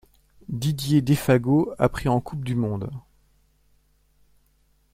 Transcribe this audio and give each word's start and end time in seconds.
Didier 0.49 1.03
Défago 1.03 1.75
a 1.77 1.87
pris 1.87 2.09
en 2.09 2.19
Coupe 2.21 2.43
du 2.43 2.55
monde. 2.55 2.89